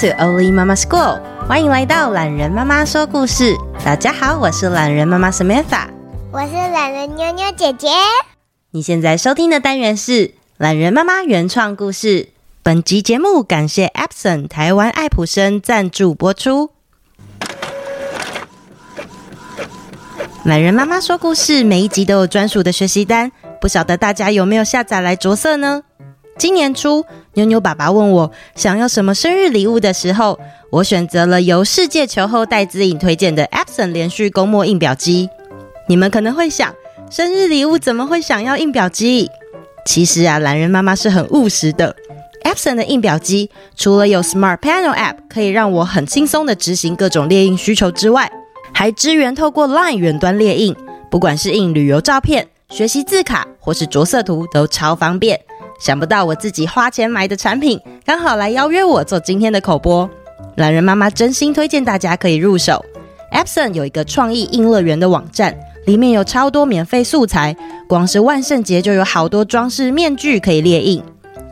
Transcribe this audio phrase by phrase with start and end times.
[0.00, 3.54] To Oli Mama School，欢迎来到懒人妈妈说故事。
[3.84, 5.88] 大家好，我是懒人妈妈 Samantha，
[6.32, 7.88] 我是懒人妞妞姐姐。
[8.70, 12.30] 你现在收听的单元是懒人妈妈原创故事。
[12.62, 16.70] 本集节目感谢 Epson 台湾爱普生赞助播出。
[20.44, 23.30] 懒人妈妈说故事，每一集都有专属的学习单，
[23.60, 25.82] 不晓得大家有没有下载来着色呢？
[26.38, 30.38] 今年初，妞妞爸爸问我想要什么生日礼物的时候，
[30.70, 35.28] 我选择了由世界球后戴姿颖推荐的 Epson 连续公墨印表机。
[35.86, 36.74] 你们可能会想，
[37.08, 39.30] 生日礼物怎么会想要印表机？
[39.86, 41.94] 其实啊，懒人妈妈是很务实的。
[42.42, 48.30] Epson 的印表机除了有 Smart Panel App 可以让我很轻松的执行各种列印需求之外，
[48.72, 50.74] 还支援透过 Line 远端列印，
[51.10, 55.40] 不管是印旅游照片、学习字卡或是着色图，都超方便。
[55.80, 60.08] 想不到我自己花钱买的产品，刚好来邀约我做今天的口播。
[60.56, 62.84] 懒人妈妈真心推荐大家可以入手。
[63.32, 67.56] Epson 有一个创意印乐园的网站，里面有超多免费素材，
[67.88, 71.02] 光是万圣节就有好多装饰面具可以列印。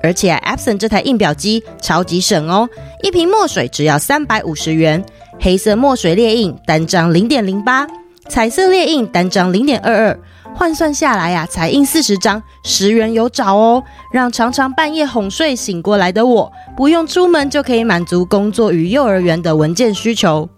[0.03, 2.69] 而且 Epson 这台印表机超级省哦，
[3.03, 5.03] 一瓶墨水只要三百五十元，
[5.41, 7.87] 黑色墨水列印单张零点零八，
[8.29, 10.21] 彩色列印单张零点二二。
[10.59, 13.81] 换算下来呀、才印四十张，十元有找哦，
[14.13, 20.49] 让常常半夜哄睡醒过来的我，不用出门就可以满足工作与幼儿园的文件需求。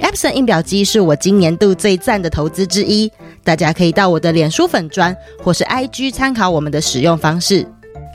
[0.00, 3.10] Epson 印表机是我今年度最赞的投资之一，
[3.42, 7.66] 大家可以到我的脸书粉砖或是 IG 参考我们的使用方式。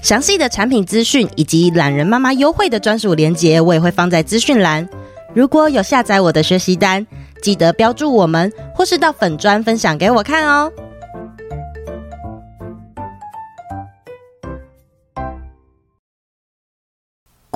[0.01, 4.87] 详细的产品资讯以及懒人妈妈优惠的专属链接，我也会放在资讯栏。
[5.35, 7.05] 如果有下载我的学习单，
[7.41, 10.71] 记得标注我们，或是到粉砖分享给我看哦。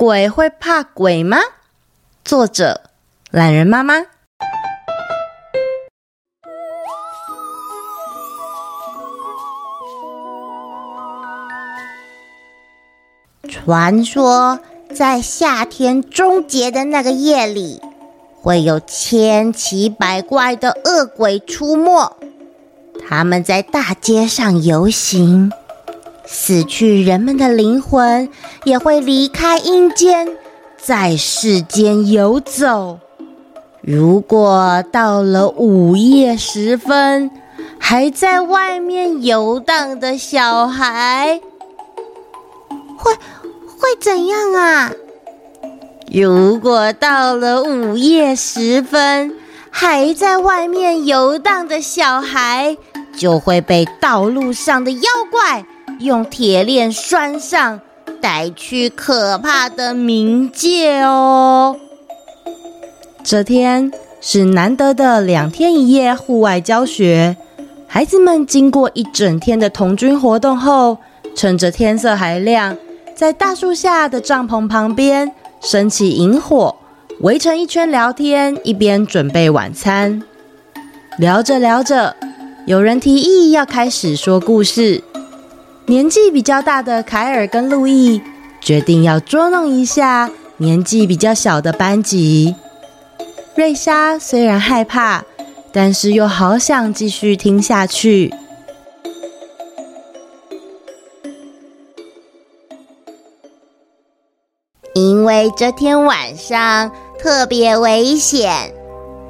[0.04, 1.38] 鬼会怕鬼吗？
[2.24, 2.80] 作者：
[3.30, 3.94] 懒人妈妈。
[13.48, 14.58] 传说
[14.92, 17.80] 在夏天终结的那个夜里，
[18.40, 22.16] 会有千奇百怪的恶鬼出没，
[23.08, 25.52] 他们在大街上游行。
[26.34, 28.26] 死去人们的灵魂
[28.64, 30.26] 也会离开阴间，
[30.78, 32.98] 在世间游走。
[33.82, 37.30] 如果到了午夜时分，
[37.78, 41.38] 还在外面游荡的小孩，
[42.96, 44.90] 会会怎样啊？
[46.10, 49.36] 如果到了午夜时分，
[49.70, 52.78] 还在外面游荡的小孩，
[53.14, 55.66] 就会被道路上的妖怪。
[56.02, 57.80] 用铁链拴上，
[58.20, 61.76] 带去可怕的冥界哦。
[63.22, 67.36] 这天是难得的两天一夜户外教学，
[67.86, 70.98] 孩子们经过一整天的童军活动后，
[71.34, 72.76] 趁着天色还亮，
[73.14, 76.74] 在大树下的帐篷旁边升起营火，
[77.20, 80.22] 围成一圈聊天，一边准备晚餐。
[81.18, 82.16] 聊着聊着，
[82.66, 85.04] 有人提议要开始说故事。
[85.86, 88.22] 年纪比较大的凯尔跟路易
[88.60, 92.54] 决定要捉弄一下年纪比较小的班级。
[93.56, 95.24] 瑞莎虽然害怕，
[95.72, 98.32] 但是又好想继续听下去。
[104.94, 108.72] 因为这天晚上特别危险，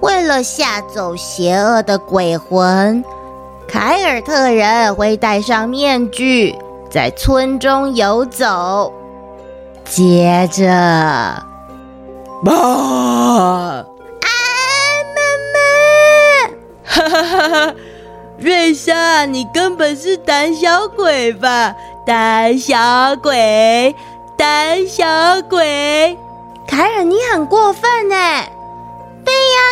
[0.00, 3.02] 为了吓走邪恶的鬼魂。
[3.72, 6.54] 凯尔特人会戴上面具，
[6.90, 8.92] 在村中游走。
[9.82, 11.46] 接着，啊，
[12.42, 13.84] 妈妈！
[16.84, 17.74] 哈哈哈哈！
[18.36, 21.74] 瑞莎，你根本是胆小鬼吧？
[22.04, 22.76] 胆小
[23.22, 23.96] 鬼，
[24.36, 25.06] 胆小
[25.48, 26.18] 鬼！
[26.68, 28.16] 凯尔，你很过分呢！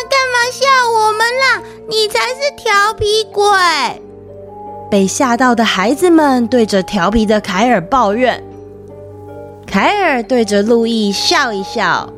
[0.09, 1.63] 干嘛吓我们啦？
[1.89, 3.45] 你才是调皮鬼！
[4.91, 8.43] 被吓到的孩子们对着调皮的凯尔抱怨。
[9.67, 12.13] 凯尔对着路易笑一笑。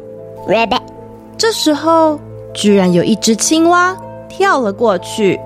[1.37, 2.19] 这时候，
[2.55, 3.97] 居然有一只青蛙
[4.29, 5.39] 跳了过去。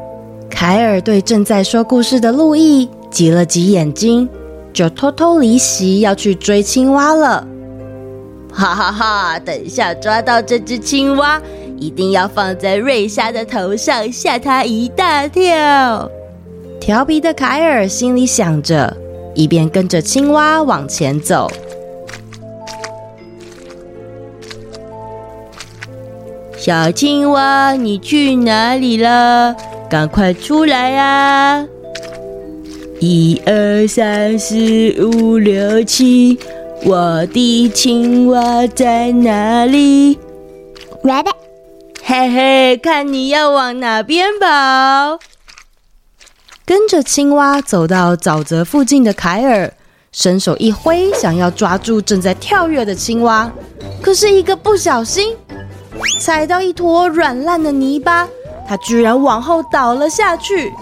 [0.48, 4.28] 凯尔对正在说故事的路易挤了挤眼睛，
[4.72, 7.46] 就偷偷离席要去追青蛙了。
[8.52, 9.38] 哈哈哈！
[9.40, 11.40] 等一下抓到这只青蛙。
[11.78, 16.10] 一定要放在瑞莎的头上，吓她一大跳。
[16.80, 18.96] 调皮的凯尔心里想着，
[19.34, 21.50] 一边跟着青蛙往前走。
[26.56, 29.54] 小青蛙，你去哪里了？
[29.88, 31.64] 赶快出来啊！
[32.98, 34.56] 一二三四
[35.00, 36.36] 五六七，
[36.84, 40.18] 我的青蛙在哪里
[41.04, 41.34] ？Rabbit，
[42.08, 45.18] 嘿嘿，看你要往哪边跑？
[46.64, 49.72] 跟着青蛙走到沼泽附近的凯尔，
[50.12, 53.50] 伸手一挥，想要抓住正在跳跃的青蛙，
[54.00, 55.36] 可是一个不小心，
[56.20, 58.28] 踩到一坨软烂的泥巴，
[58.68, 60.72] 他居然往后倒了下去。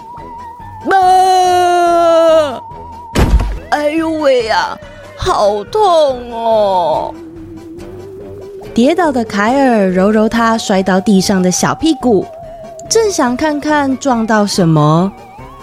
[0.91, 2.61] 啊！
[3.71, 4.77] 哎呦喂呀，
[5.17, 7.15] 好痛哦！
[8.75, 12.25] 跌倒的凯尔揉揉他摔到地上的小屁股，
[12.89, 15.09] 正想看看撞到什么。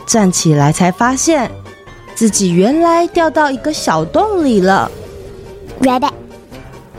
[0.07, 1.51] 站起来才发现，
[2.15, 4.91] 自己原来掉到一个小洞里了。
[5.83, 6.13] Rabbit，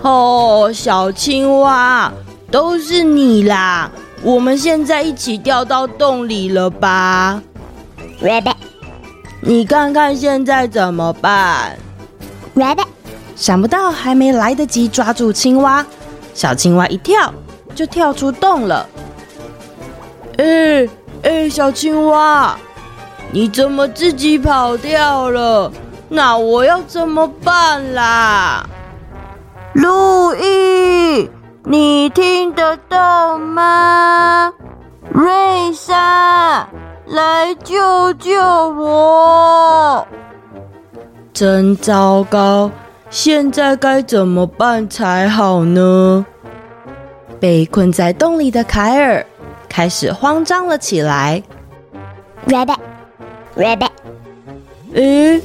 [0.04, 2.13] 哦，小青蛙，
[2.51, 3.89] 都是你啦！
[4.21, 7.42] 我们现在一起掉到洞里了吧
[8.21, 8.54] ？Rabbit，
[9.42, 11.75] 你看看现在怎么办
[12.56, 12.86] ？Rabbit，
[13.36, 15.86] 想不到还没来得及抓住青蛙，
[16.33, 17.33] 小青蛙一跳
[17.75, 18.88] 就跳出洞了。
[20.38, 20.88] 哎
[21.24, 22.57] 哎，小青蛙！
[23.31, 25.71] 你怎么自己跑掉了？
[26.09, 28.68] 那我要怎么办啦？
[29.74, 31.30] 路易，
[31.63, 34.53] 你听得到吗？
[35.12, 36.68] 瑞莎，
[37.07, 40.06] 来救救我！
[41.33, 42.69] 真糟糕，
[43.13, 46.25] 现在该怎么办才好呢？
[47.39, 49.24] 被困在洞里的凯尔
[49.69, 51.44] 开始慌张了起来。
[52.48, 52.77] Rabbit。
[53.56, 53.89] Rabbit，
[54.95, 55.39] 诶，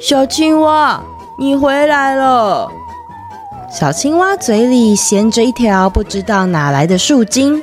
[0.00, 1.02] 小青蛙，
[1.38, 2.70] 你回来了。
[3.70, 7.62] 小青蛙嘴里衔着一条不知道哪来的树茎，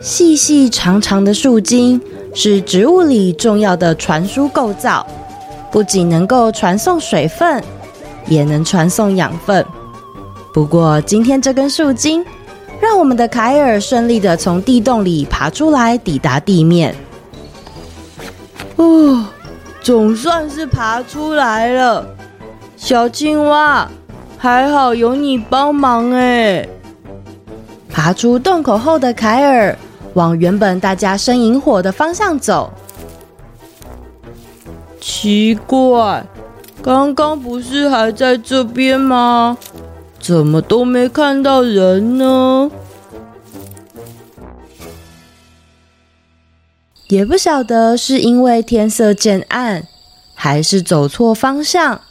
[0.00, 2.00] 细细长长的树茎
[2.32, 5.04] 是植物里重要的传输构造，
[5.72, 7.60] 不仅能够传送水分，
[8.26, 9.64] 也能传送养分。
[10.52, 12.24] 不过今天这根树茎
[12.80, 16.94] 让我们的凯尔顺利的从地洞里爬出来，抵达地面。
[18.76, 19.26] 哦，
[19.80, 22.06] 总算是爬出来了，
[22.76, 23.88] 小青蛙，
[24.36, 26.66] 还好有你帮忙哎。
[27.90, 29.76] 爬出洞口后的凯尔
[30.14, 32.72] 往原本大家生营火的方向走。
[35.00, 36.24] 奇怪，
[36.84, 39.56] 刚刚不是还在这边吗？
[40.20, 42.70] 怎么都没看到人呢？
[47.08, 49.86] 也不晓得是因为天色渐暗，
[50.34, 52.02] 还是走错方向。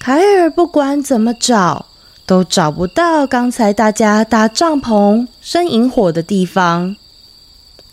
[0.00, 1.86] 凯尔不管怎么找，
[2.26, 6.96] 都找不到刚才大家搭帐篷、生营火的地方。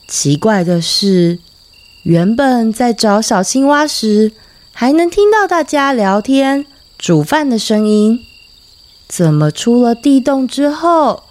[0.08, 1.38] 奇怪的是，
[2.02, 4.32] 原本在找小青蛙时，
[4.80, 6.66] 还能听到大家聊天、
[6.98, 8.26] 煮饭的声音，
[9.10, 11.24] 怎么出了地洞之后，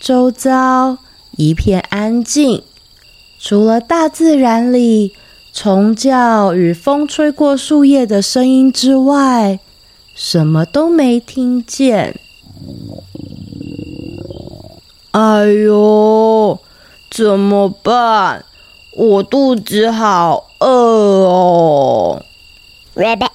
[0.00, 0.96] 周遭
[1.36, 2.62] 一片安静？
[3.38, 5.12] 除了大自然里
[5.52, 9.60] 虫叫与风吹过树叶的声音之外，
[10.14, 12.18] 什么都没听见。
[15.10, 16.58] 哎呦，
[17.10, 18.46] 怎么办？
[18.92, 22.22] 我肚子好饿哦。
[22.98, 23.30] Rabbit，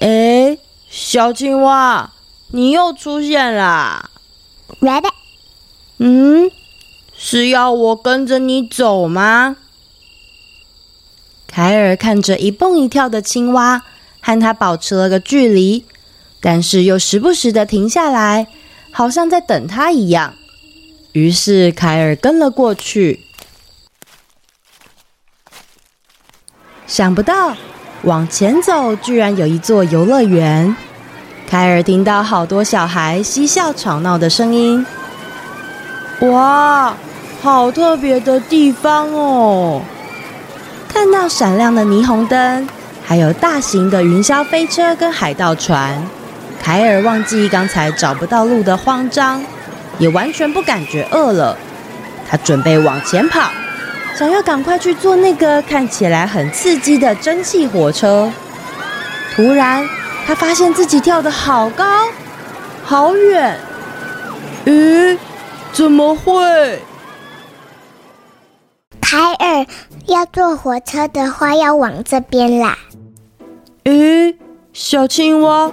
[0.00, 0.56] 哎，
[0.88, 2.14] 小青蛙，
[2.48, 4.08] 你又出现啦。
[4.80, 5.12] Rabbit，
[5.98, 6.50] 嗯。
[7.14, 9.56] 是要我跟着你走吗？
[11.46, 13.84] 凯尔看着一蹦一跳的青蛙，
[14.20, 15.84] 和它保持了个距离，
[16.40, 18.46] 但是又时不时的停下来，
[18.90, 20.34] 好像在等它一样。
[21.12, 23.26] 于是凯尔跟了过去。
[26.86, 27.56] 想不到
[28.04, 30.76] 往前走，居然有一座游乐园。
[31.48, 34.84] 凯尔听到好多小孩嬉笑吵闹的声音。
[36.20, 36.94] 哇，
[37.42, 39.80] 好特别的地方哦！
[40.86, 42.68] 看到闪亮的霓虹灯，
[43.02, 46.02] 还有大型的云霄飞车跟海盗船，
[46.62, 49.42] 凯尔忘记刚才找不到路的慌张，
[49.98, 51.56] 也完全不感觉饿了。
[52.28, 53.50] 他准备往前跑，
[54.16, 58.30] 想要赶快去坐那个看起来很刺激的蒸汽火车。
[59.34, 59.86] 突然，
[60.26, 61.84] 他发现自己跳得好高，
[62.84, 63.58] 好远。
[64.66, 65.18] 咦？
[65.72, 66.80] 怎么会？
[69.00, 69.66] 凯尔
[70.06, 72.78] 要坐火车的话，要往这边啦。
[73.82, 74.36] 咦，
[74.72, 75.72] 小青蛙，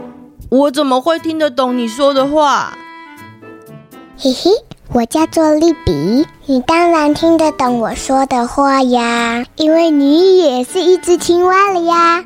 [0.50, 2.76] 我怎么会听得懂你说的话？
[4.18, 4.50] 嘿嘿，
[4.94, 12.26] 我叫做利比，你当然听得懂我说的话呀，因为你也是一只青蛙了呀。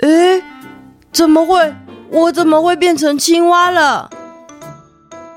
[0.00, 0.42] 诶，
[1.12, 1.74] 怎么会？
[2.10, 4.08] 我怎么会变成青蛙了？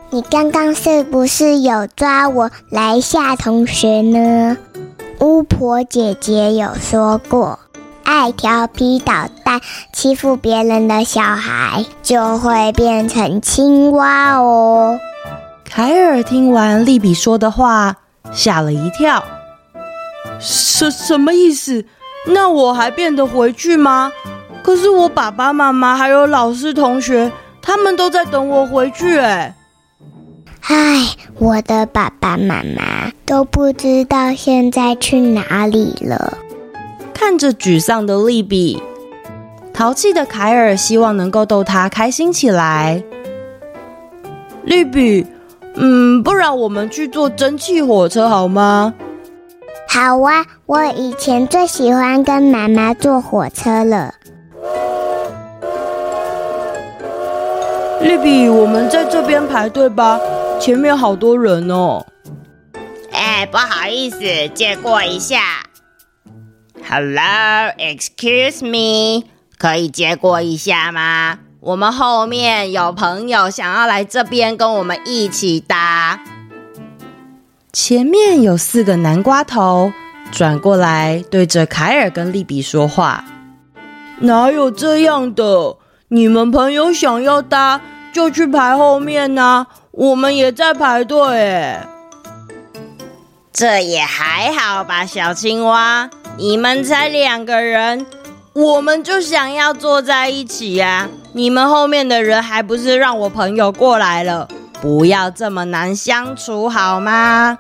[0.10, 4.56] 你刚刚是不是有抓我来吓同学呢？
[5.20, 7.60] 巫婆姐姐有说过，
[8.06, 9.60] 爱调皮捣蛋、
[9.92, 14.98] 欺负别人的小孩就会变成青蛙哦。
[15.72, 17.96] 凯尔听完利比说的话，
[18.32, 19.24] 吓了一跳。
[20.40, 21.86] 什什么意思？
[22.28, 24.12] 那我还变得回去吗？
[24.64, 29.20] 可是我爸爸妈妈还有老师同学，他们都在等我回去。
[29.20, 29.56] 哎，
[30.64, 36.38] 唉，我的爸爸妈妈都不知道现在去哪里了。
[37.14, 38.82] 看着沮丧的利比，
[39.74, 43.04] 淘气的凯尔希望能够逗他开心起来。
[44.64, 45.26] 利比。
[45.82, 48.94] 嗯，不然我们去坐蒸汽火车好吗？
[49.88, 54.14] 好啊，我以前最喜欢跟妈妈坐火车了。
[58.02, 60.20] 利比，我们在这边排队吧，
[60.60, 62.06] 前面好多人哦。
[63.12, 64.20] 哎，不好意思，
[64.54, 65.64] 借过一下。
[66.90, 69.24] Hello，excuse me，
[69.58, 71.40] 可以借过一下吗？
[71.62, 76.22] 我们后面有朋友想要来这边跟我们一起搭。
[77.74, 79.92] 前面有四个南瓜头
[80.32, 83.26] 转过来对着凯尔跟利比说话
[84.22, 85.76] ：“哪有这样的？
[86.08, 87.82] 你们朋友想要搭
[88.14, 91.78] 就去排后面呐，我们也在排队。”
[93.52, 98.06] 这也还好吧，小青蛙，你们才两个人。
[98.54, 101.08] 我们就想要坐在一起呀！
[101.34, 104.48] 你们后面的人还不是让我朋友过来了？
[104.82, 107.58] 不要这么难相处好吗？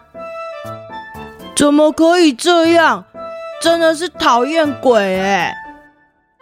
[1.55, 3.03] 怎么可以这样？
[3.61, 5.53] 真的是讨厌鬼哎！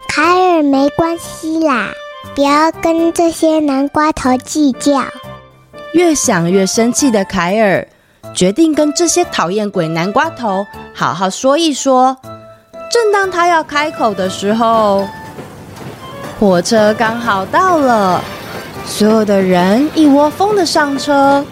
[0.08, 1.88] 凯尔，没关系啦，
[2.34, 5.02] 不要跟这些南瓜头计较。
[5.92, 7.86] 越想越生气的凯尔
[8.32, 12.16] 决定跟这些讨厌鬼南瓜头好好说一说。
[12.90, 15.06] 正当他要开口的时候，
[16.38, 18.22] 火车刚好到了，
[18.86, 21.44] 所有的人一窝蜂的上车，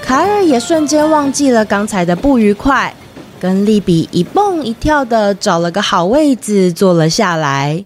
[0.00, 2.94] 凯尔也瞬间忘记了刚才的不愉快，
[3.40, 7.84] 跟利比一蹦一跳的找了个好位子坐了下来。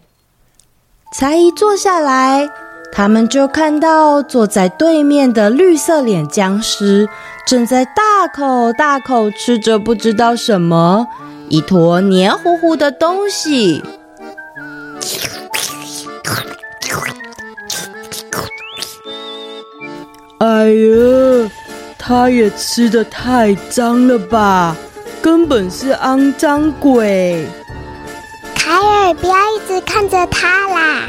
[1.14, 2.46] 才一坐下来，
[2.92, 7.08] 他们就看到坐在对面的绿色脸僵尸
[7.46, 11.06] 正在大口大口吃着不知道什么。
[11.48, 13.82] 一坨黏糊糊的东西。
[20.42, 21.50] 哎呀，
[21.96, 24.74] 他也吃的太脏了吧，
[25.22, 27.46] 根本是肮脏鬼！
[28.52, 31.02] 凯尔，不要一直看着他啦！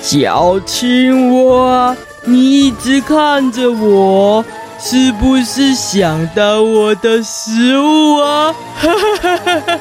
[0.00, 4.44] 小青蛙，你一直看着我。
[4.80, 8.52] 是不是想到我的食物啊？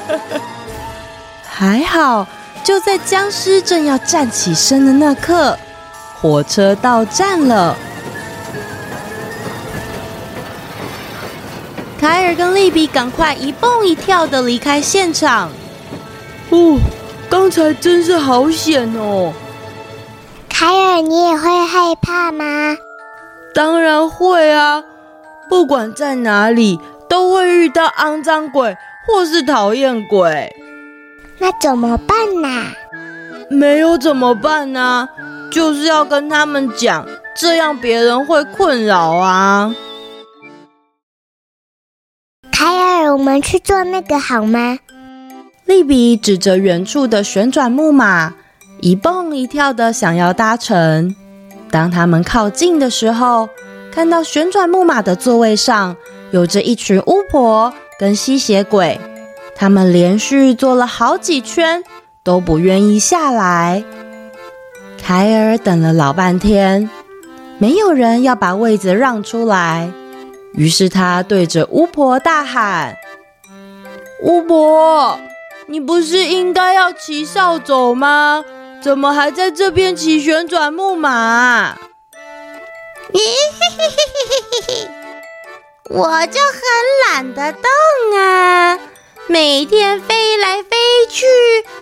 [1.44, 2.28] 还好，
[2.72, 5.60] 就在僵尸正要站起身的那刻，
[6.22, 7.76] 火车到站了。
[12.00, 15.50] 凯尔跟利比赶快一蹦一跳的离开现场。
[16.50, 16.80] 哦，
[17.30, 19.34] 刚才真是好险哦！
[20.48, 22.78] 凯尔，你也会害怕吗？
[23.54, 24.82] 当然会啊。
[25.50, 30.56] 不管在哪里，都会遇到肮脏鬼或是讨厌鬼。
[31.42, 32.68] 那怎么办呢？
[33.50, 35.10] 没有怎么办呢？
[35.50, 39.76] 就是要跟他们讲，这样别人会困扰啊。
[42.52, 44.78] 凯尔，我们去做那个好吗？
[45.66, 48.36] 利比指着远处的旋转木马，
[48.80, 51.16] 一蹦一跳的想要搭乘。
[51.72, 53.50] 当他们靠近的时候，
[53.92, 55.96] 看到旋转木马的座位上
[56.30, 59.02] 有着一群巫婆跟吸血鬼，
[59.62, 61.84] 他们连续坐了好几圈，
[62.24, 63.84] 都不愿意下来。
[65.00, 66.90] 凯尔等了老半天，
[67.60, 69.92] 没有人要把位子让出来，
[70.56, 72.98] 于是他对着巫婆大喊
[74.26, 75.20] ：“巫婆，
[75.68, 78.44] 你不是应该要骑扫帚吗？
[78.82, 81.78] 怎么还在这边骑旋转木马？”
[83.14, 84.90] 咦嘿嘿嘿嘿嘿嘿，
[85.92, 86.62] 我就很
[87.14, 87.62] 懒得动
[88.18, 88.80] 啊，
[89.28, 90.78] 每天飞来飞
[91.10, 91.26] 去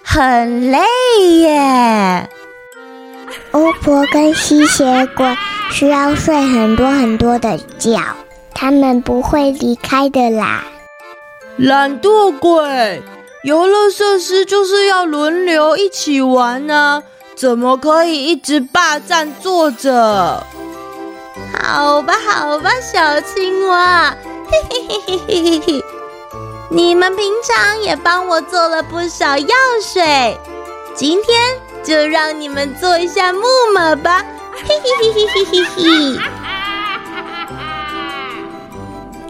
[0.03, 0.79] 很累
[1.39, 2.29] 耶。
[3.53, 5.25] 巫婆跟吸血鬼
[5.71, 7.99] 需要睡很多很多的觉，
[8.53, 10.63] 他们不会离开的啦。
[11.57, 13.01] 懒惰鬼，
[13.43, 17.03] 游乐设施就是要轮流一起玩呢、啊，
[17.35, 20.43] 怎么可以一直霸占坐着？
[21.53, 24.15] 好吧，好吧，小青蛙，
[24.49, 25.83] 嘿嘿嘿嘿嘿嘿嘿，
[26.71, 30.39] 你们平常也帮我做了不少药水，
[30.93, 31.39] 今天
[31.83, 33.41] 就让你们做一下木
[33.73, 34.23] 马吧，
[34.53, 36.19] 嘿嘿嘿嘿嘿嘿嘿。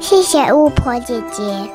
[0.02, 1.72] 谢谢巫婆姐姐。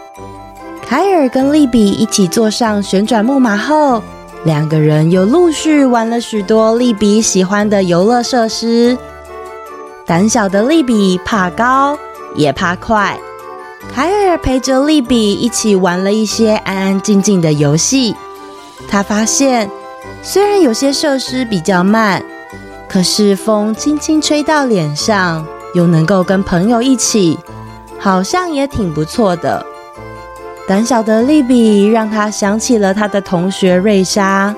[0.87, 4.03] 凯尔跟丽比一起坐上旋转木马后，
[4.45, 8.99] 两个人又陆续玩了许多丽比喜欢的游乐设施。
[10.05, 11.99] 胆小的丽比怕高
[12.35, 13.19] 也怕快，
[13.95, 18.13] 海尔陪着丽比一起玩了一些安安静静的游戏。
[18.89, 19.71] 他发现，
[20.21, 22.21] 虽然有些设施比较慢，
[22.89, 27.39] 可是风轻轻吹到脸上，又能够跟朋友一起，
[27.97, 29.65] 好像也挺不错的。
[30.67, 34.53] 胆小的丽比让他想起了他的同学瑞莎，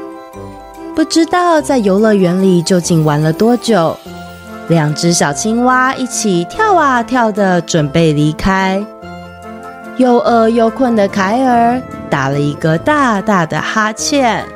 [0.94, 3.94] 不知道在游乐园里究竟玩了多久。
[4.68, 8.82] 两只小青蛙一起跳啊跳的，准备离开。
[9.96, 14.46] 又饿又困的凯尔打了一个大大的哈欠。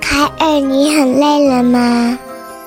[0.00, 2.18] 凯尔，你很累了吗？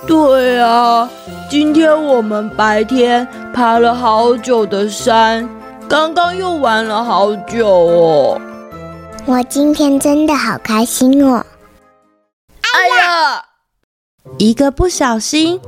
[0.05, 1.09] 对啊，
[1.49, 5.47] 今天我们白天爬了好久的山，
[5.87, 8.41] 刚刚又玩了好久哦。
[9.25, 11.45] 我今天真的好开心哦。
[12.61, 13.45] 哎呀！
[14.37, 15.59] 一个不小心，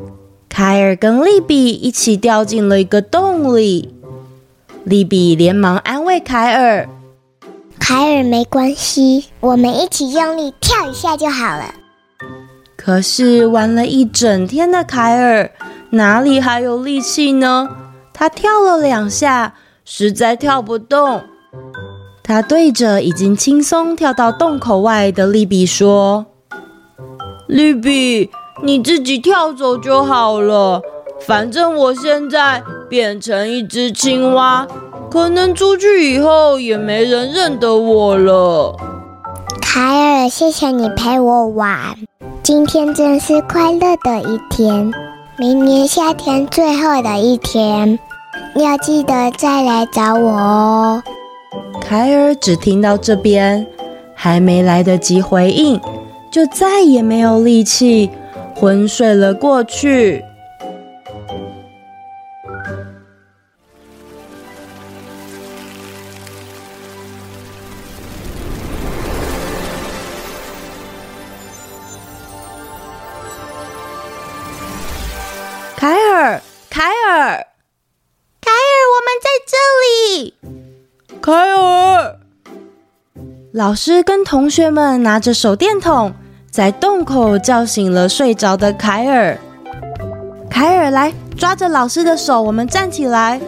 [0.56, 3.92] 凯尔跟利比一起掉进了一个洞里。
[4.84, 6.88] 利比连忙安慰凯尔
[7.80, 11.74] ：“凯尔，没关系，我们一起用力跳一下就好了。”
[12.78, 15.50] 可是玩了一整天的凯尔
[15.90, 17.68] 哪里还有力气呢？
[18.14, 21.24] 他跳了两下，实在跳不动。
[22.22, 26.28] 他对着已经轻松跳到洞口外的利比说。
[27.48, 28.30] 利比，
[28.64, 30.82] 你自己跳走就好了。
[31.20, 34.66] 反正我现在变成一只青蛙，
[35.12, 38.76] 可能出去以后也没人认得我了。
[39.62, 41.96] 凯尔，谢谢你陪我玩，
[42.42, 44.92] 今天真是快乐的一天。
[45.38, 48.00] 明年夏天最后的一天，
[48.56, 51.04] 要记得再来找我哦。
[51.82, 53.66] 凯尔只听到这边，
[54.16, 55.80] 还没来得及回应。
[56.32, 58.10] 就再也没有力气，
[58.64, 60.24] 昏睡了过去。
[75.76, 77.46] 凯尔，凯尔，
[78.40, 80.34] 凯尔，我们在这里。
[81.22, 82.18] 凯尔，
[83.52, 86.14] 老师跟同学们拿着手电筒。
[86.54, 89.36] 在洞口叫醒了睡着的凯尔。
[90.52, 93.42] 凯尔，来抓着老师的手，我们站起来。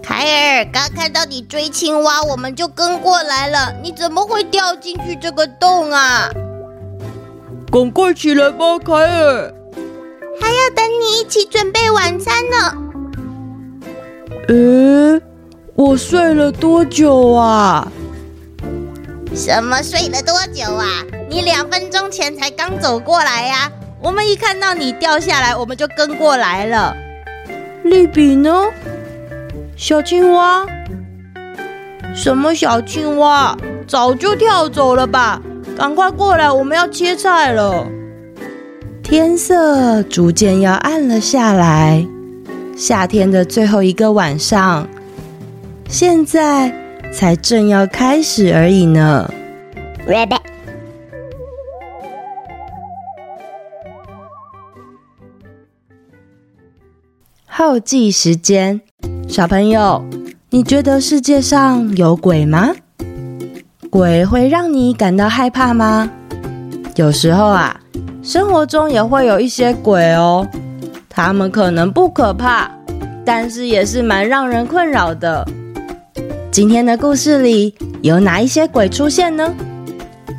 [0.00, 3.74] 凯尔，刚看到你追青蛙，我们就跟过来了。
[3.82, 6.30] 你怎么会掉进去这个洞啊？
[7.68, 9.52] 赶快起来吧，凯尔。
[10.40, 12.74] 还要等你一起准备晚餐呢。
[14.46, 15.20] 诶，
[15.74, 17.90] 我睡了多久啊？
[19.34, 20.86] 什么睡了多久啊？
[21.28, 23.70] 你两分钟前才刚走过来呀、
[24.02, 26.96] 我们一看到你掉下来，我们就跟过来了。
[27.84, 28.66] 丽比呢？
[29.76, 30.66] 小青蛙？
[32.14, 33.56] 什么小青蛙？
[33.86, 35.40] 早就跳走了吧？
[35.76, 37.86] 赶快过来，我们要切菜了。
[39.02, 42.04] 天色逐渐要暗了下来，
[42.76, 44.86] 夏天的最后一个晚上，
[45.88, 46.72] 现在
[47.18, 49.28] 才正要开始而已呢。
[50.06, 50.38] Rabbit
[57.44, 58.80] 后记时间，
[59.26, 60.04] 小朋友，
[60.50, 62.70] 你觉得世界上有鬼吗？
[63.90, 66.08] 鬼会让你感到害怕吗？
[66.94, 67.80] 有时候啊，
[68.22, 70.46] 生活中也会有一些鬼哦，
[71.08, 72.70] 他们可能不可怕，
[73.24, 75.44] 但是也是蛮让人困扰的。
[76.50, 79.54] 今天的故事里有哪一些鬼出现呢？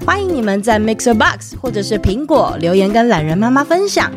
[0.06, 4.12] 欢迎你们在 Mixer Box 或者是苹果留言跟懒人妈妈分享，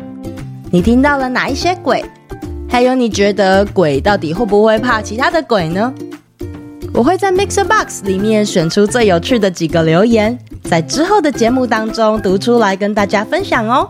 [0.71, 2.03] 你听到了哪一些鬼？
[2.67, 5.93] 还有，你觉得鬼到底会不会怕其他的鬼呢？
[6.93, 13.89] 我会在 Mixer Box 里面选出最有趣的几个留言，在之后的节目当中读出来跟大家分享哦。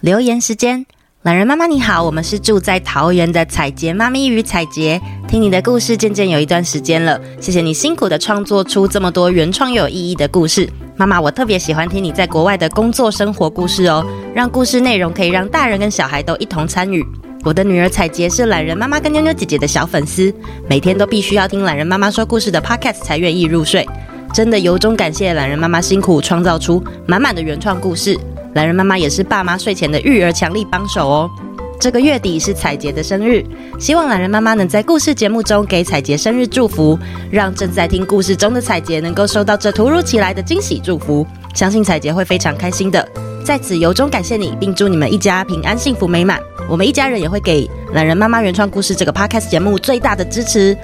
[0.00, 0.86] 留言时间，
[1.22, 10.66] 懒人妈妈你好，我们是住在桃园的采洁妈咪与采洁，听你的故事渐渐有一段时间了，谢谢你辛苦的创作出这么多原创又有意义的故事。
[10.96, 14.02] 妈妈，我特别喜欢听你在国外的工作生活故事哦，
[14.34, 17.04] 让故事内容可以让大人跟小孩都一同参与。
[17.44, 20.32] 我的女儿采洁是懒人妈妈跟妞妞姐姐的小粉丝，
[20.70, 23.86] 每天都必须要听懒人妈妈说故事的 podcast 才愿意入睡，
[24.32, 28.18] 真的由衷感谢懒人妈妈辛苦创造出满满的原创故事。
[28.54, 31.30] 懒人妈妈也是爸妈睡前的育儿强力帮手哦。
[31.78, 33.42] 这个月底是彩杰的生日，
[33.78, 36.98] 希望懒人妈妈能在故事节目中给彩杰生日祝福，
[37.30, 41.26] 让正在听故事中的彩杰能够收到这突如其来的惊喜祝福。
[41.54, 43.08] 相信彩杰会非常开心的。
[43.42, 46.38] 在此由衷感谢你，并祝你们一家平安、幸福、美满。
[46.68, 50.76] 我们一家人也会给懒人妈妈原创故事这个 podcast 节目最大的支持。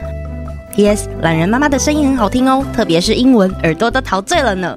[0.74, 1.08] P.S.
[1.20, 4.74] 懒人妈妈的声音很好听哦，特别是英文，耳朵都陶醉了呢。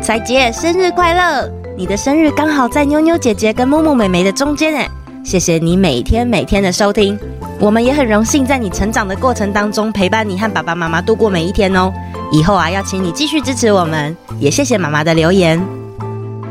[0.00, 1.59] 彩杰生日快乐！
[1.80, 4.86] 你的生日刚好在妞妞姐姐跟木木妹妹的中间诶，
[5.24, 7.18] 谢谢你每天每天的收听，
[7.58, 11.90] 我们也很荣幸在你成长的过程当中陪伴你和爸爸妈妈度过每一天哦。
[12.32, 15.58] 以后啊，要请你继续支持我们，也谢谢妈妈的留言。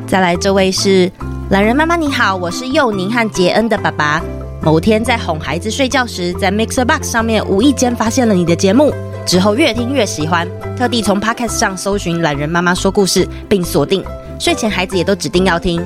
[0.08, 1.12] 再来，这位是
[1.52, 4.20] 懒人妈妈，你好，我是幼宁和杰恩的爸爸。
[4.63, 8.92] 某天在哄孩子睡觉时，在 Mixer Box 上面无意间发现了你的节目，
[9.28, 14.04] 之后越听越喜欢，特地从 Podcast 上搜寻懒人妈妈说故事，并锁定。
[14.39, 15.86] 睡前孩子也都指定要听。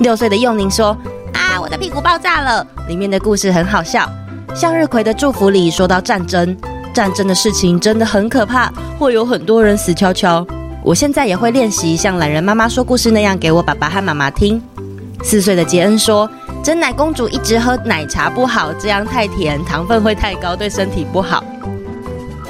[0.00, 0.88] 六岁的幼宁说
[1.32, 4.06] ：“啊，我的屁股爆炸了！”里面的故事很好笑。
[4.54, 6.54] 向日葵的祝福里说到战争，
[6.92, 10.46] 战争的事情真的很可怕，会有很多人死翘翘。
[10.84, 14.62] 我现在也会练习像懒人妈妈说故事那样给我爸爸和妈妈听。
[15.24, 16.30] 四岁的杰恩说
[16.62, 21.42] ：“珍奶公主一直喝奶茶不好，这样太甜，糖分会太高，对身体不好。”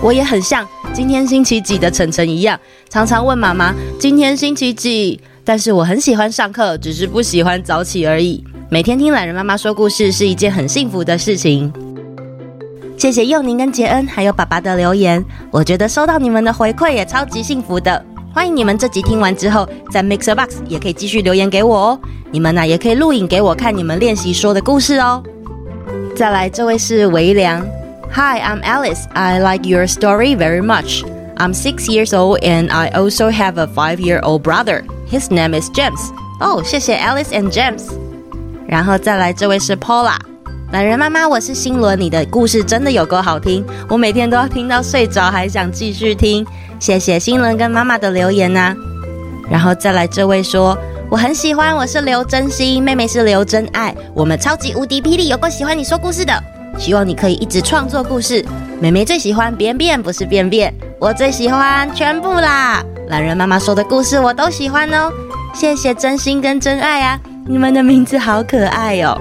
[0.02, 2.58] 我也很像今天星期几的晨晨一样，
[2.90, 8.42] 常常问妈妈：“今天星期几？”但是我很喜欢上课，只是不喜欢早起而已。
[8.68, 11.72] 每天听懒人妈妈说故事是一件很幸福的事情。
[12.98, 18.04] 谢谢幼宁跟杰恩还有爸爸的留言，我觉得收到你们的回馈也超级幸福的。
[18.34, 22.00] 欢迎你们这集听完之后，在 Mixer Box 也可以继续留言给我哦。
[22.32, 25.22] 你们呢也可以录影给我看你们练习说的故事哦。
[26.16, 27.64] 再来，这位是维良。
[28.10, 29.04] Hi, I'm Alice.
[29.12, 31.04] I like your story very much.
[31.36, 34.82] I'm six years old and I also have a five-year-old brother.
[35.10, 36.10] His name is James.
[36.40, 37.84] 哦，谢谢 Alice and James。
[38.66, 40.16] 然后再来，这位是 Paula。
[40.72, 46.44] 懒人妈妈，我是心伦，你的故事真的有够好听，我每天都要听到睡着，还想继续听。
[46.80, 48.74] 谢谢心伦跟妈妈的留言呐、
[49.48, 50.76] 然后再来，这位说
[51.08, 56.34] 我很喜欢，我是刘真心，妹妹是刘真爱，我们超级无敌霹雳有够喜欢你说故事的，
[56.76, 58.44] 希望你可以一直创作故事。
[58.80, 62.84] 妹妹最喜欢便便，不是便便，我最喜欢全部啦。
[63.08, 65.12] 懒人妈妈说的故事我都喜欢哦，
[65.54, 69.16] 谢谢真心跟真爱啊，你们的名字好可爱哦。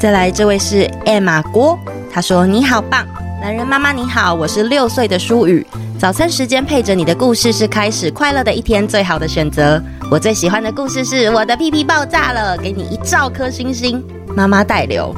[0.00, 1.76] 再来，这位是艾玛郭，
[2.12, 3.04] 她说你好棒，
[3.42, 5.66] 懒人妈妈你好，我是六岁的舒雨，
[5.98, 9.82] 早餐时间配着你的故事是开始快乐的一天最好的选择。
[10.08, 14.02] 我最喜欢的故事是我的屁屁爆炸了，给你一兆颗星星，
[14.36, 15.12] 妈妈代留。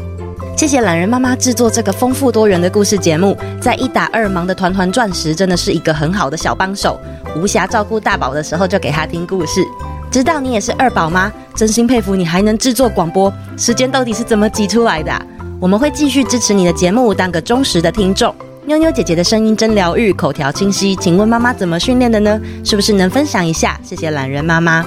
[0.57, 7.01] 谢谢懒人妈妈制作这个丰富多元的故事节目，在一打二忙得团团转时，真的是一个很好的小帮手。
[7.37, 9.65] 无暇照顾大宝的时候，就给他听故事。
[10.11, 11.33] 知道你也是二宝吗？
[11.55, 15.23] 真心佩服你还能制作广播，时间到底是怎么挤出来的啊？
[15.61, 18.35] 我们会继续支持你的节目，当个忠实的听众。
[18.67, 20.97] 妞妞姐姐的声音真疗愈，口条清晰。
[20.97, 22.41] 请问妈妈怎么训练的呢？
[22.65, 23.79] 是不是能分享一下？
[23.83, 24.85] 谢谢懒人妈妈。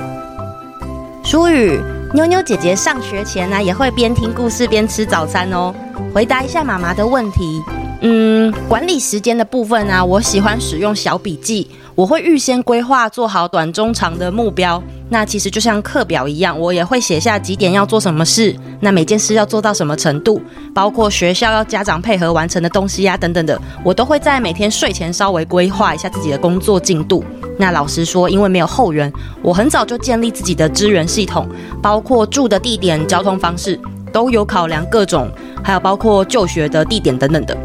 [1.23, 1.79] 舒雨。
[2.13, 5.73] 妞妞姐姐上学前呢、也会边听故事边吃早餐哦。
[6.13, 7.59] 回答一下妈妈的问题，
[8.01, 11.67] 嗯，管理时间的部分呢、我喜欢使用小笔记。
[11.95, 14.81] 我会预先规划，做好短、中、长的目标。
[15.09, 20.41] 那其实就像课表一样，我也会写下几点要做什么事，那每件事要做到什么程度，
[20.73, 27.23] 包括学校要家长配合完成的东西呀、等等的，我都会在每天睡前稍微规划一下自己的工作进度。
[27.59, 29.11] 那老实说，因为没有后援，
[29.43, 31.47] 我很早就建立自己的资源系统，
[31.79, 33.79] 包括住的地点、交通方式
[34.11, 35.29] 都有考量各种，
[35.63, 37.55] 还有包括就学的地点等等的。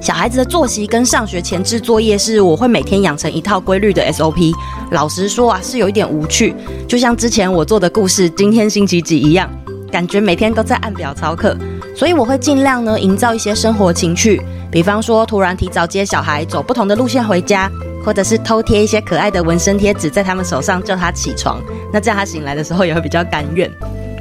[0.00, 4.52] 小孩子的作息跟上学前置作业是我会每天养成一套规律的 SOP。
[4.92, 6.54] 老实说啊，是有一点无趣，
[6.88, 9.48] 就像之前我做的故事，今天星期几一样，
[9.92, 11.54] 感觉每天都在按表操课。
[11.94, 17.70] 所以我会尽量呢营造一些生活情趣，比方说突然提早接小孩走不同的路线回家，
[18.02, 21.60] 或者是偷贴一些可爱的纹身贴纸在他们手上叫他起床，
[21.92, 23.70] 那这样他醒来的时候也会比较甘愿。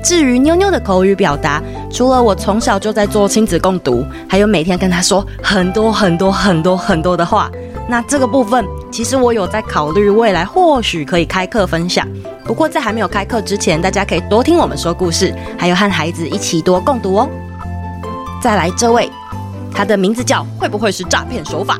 [0.03, 7.49] 至于妞妞的口语表达，除了我从小就在做亲子共读，还有每天跟她说很多很多很多很多的话。
[7.87, 12.07] 那这个部分，其实我有在考虑未来或许可以开课分享。
[12.45, 17.29] 不过在还没有开课之前，大家可以多听我们说故事，还有和孩子一起多共读哦。
[18.41, 19.09] 再来这位，
[19.73, 21.77] 他的名字叫会不会是诈骗手法？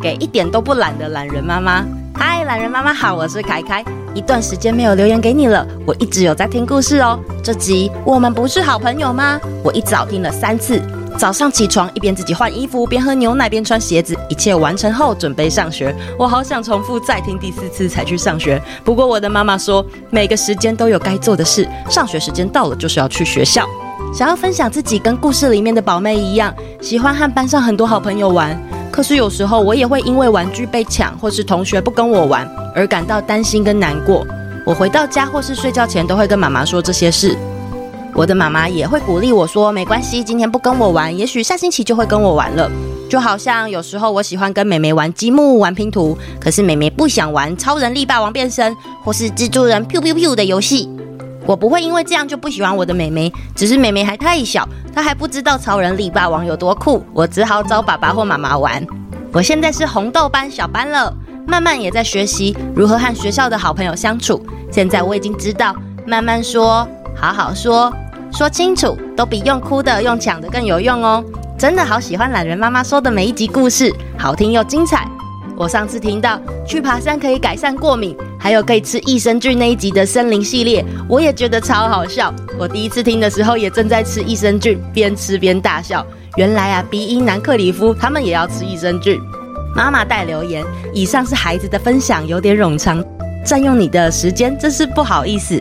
[0.00, 1.84] 给一点都不懒的懒人妈妈。
[2.14, 3.84] 嗨，懒人妈妈好，我是凯凯。
[4.18, 7.16] 一段时间没有留言给你了，我一直有在听故事哦。
[7.40, 9.38] 这集我们不是好朋友吗？
[9.62, 10.82] 我一早听了三次。
[11.16, 15.94] 早上起床一边自己换衣服，边喝牛奶边穿鞋子，一切完成后准备上学。
[16.18, 18.60] 我好想重复再听第四次才去上学。
[18.84, 23.64] 不过我的妈妈说，每个时间都有该做的事，上学时间到了就是要去学校。
[24.12, 28.60] 想要分享自己跟故事里面的宝妹一样，喜欢和班上很多好朋友玩。
[28.98, 34.26] 可是有时候我也会因为玩具被抢，或是同学不跟我玩而感到担心跟难过。
[34.66, 37.38] 我回到家或是睡觉前都会跟妈妈说这些事。
[38.12, 42.68] 我的妈妈也会鼓励我说：“没关系，今天不跟我玩，也许下星期就会跟我玩了。”
[43.08, 50.90] 就好像有时候我喜欢跟妹妹玩积木、玩拼图，可是妹妹不想玩超人力霸王变身或是蜘蛛人 pew pew pew 的游戏。
[51.48, 57.02] 我不会因为这样就不喜欢我的妹妹，只是妹妹还太小，她还不知道超人力霸王有多酷。
[57.14, 58.86] 我只好找爸爸或妈妈玩。
[59.32, 61.10] 我现在是红豆班小班了，
[61.46, 64.44] 慢慢也在学习如何和学校的好朋友相处。
[64.70, 65.74] 现在我已经知道，
[66.06, 67.90] 慢慢说，好好说，
[68.30, 71.24] 说清楚，都比用哭的、用抢的更有用哦。
[71.58, 75.08] 真的好喜欢懒人妈妈说的每一集故事，好听又精彩。
[75.58, 82.32] 我上次听到去爬山可以改善过敏，还有可以吃益生菌那一集的森林系列，我也觉得超好笑。
[82.56, 86.06] 我第一次听的时候也正在吃益生菌，边吃边大笑。
[86.36, 89.20] 原来啊，鼻音男克里夫他们也要吃益生菌。
[89.74, 93.04] 妈妈带留言，以上是孩子的分享，有点冗长，
[93.44, 95.60] 占用你的时间，真是不好意思。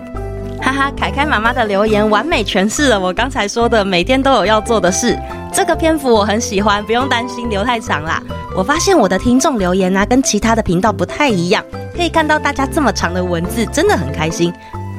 [0.67, 5.17] 哈哈，凯凯妈妈的留言完美诠释了我刚才说的每天都有要做的事。
[5.53, 8.21] 这个篇幅我很喜欢，不用担心留太长啦。
[8.53, 11.63] 我发现我的听众留言啊，跟其他的频道不太一样，
[11.95, 14.53] 可以看到大家这么长的文字，真的很开心。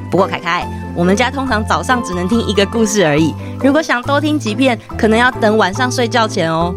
[0.09, 3.31] 不过凯凯，我们家通常早上只能听一个故事而已，
[3.63, 6.73] 如果想多听几遍，可能要等晚上睡觉前哦。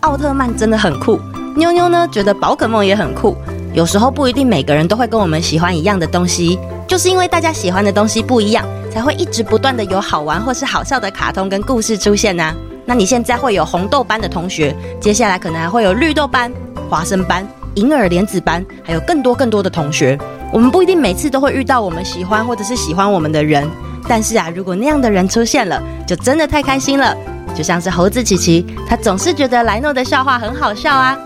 [0.00, 1.18] 奥特曼真的很酷，
[1.56, 3.34] 妞妞呢觉得宝可梦也很酷。
[3.72, 6.58] 有时候不一定每个人都会跟我们喜欢一样的东西。
[6.88, 12.54] 就是因为大家喜欢的东西不一样，才会一直不断的有好玩或是好笑的卡通跟故事出现呢。
[12.86, 16.50] 那你现在会有红豆班的同学，接下来可能还会有绿豆班、
[16.88, 20.18] 花生班、银耳莲子班，还有更多更多的同学。
[20.50, 23.68] 我们不一定每次都会遇到我们喜欢或者是喜欢我们的人，
[24.08, 27.14] 但是啊，如果那样的人出现了，就真的太开心了。
[27.54, 31.18] 就像是猴子琪琪，他总是觉得莱诺的笑话很好笑啊。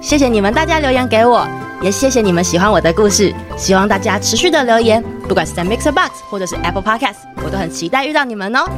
[0.00, 1.44] 谢谢你们大家留言给我。
[1.82, 8.68] 也谢谢你们喜欢我的故事，希望大家持续的留言，不管是在 Mixer Box 或者是 Apple Podcast，我都很期待遇到你们哦。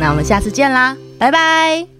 [0.00, 1.95] 那我们下次见啦，拜拜。